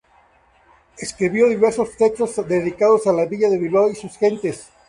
Escribió 0.97 1.47
diversos 1.47 1.95
textos 1.95 2.35
dedicados 2.47 3.05
a 3.05 3.13
la 3.13 3.25
villa 3.27 3.51
de 3.51 3.59
Bilbao 3.59 3.87
y 3.87 3.93
sus 3.93 4.17
gentes. 4.17 4.71